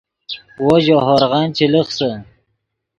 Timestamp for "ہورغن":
1.05-1.47